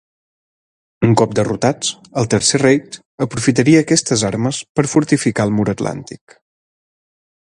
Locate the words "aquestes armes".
3.87-4.63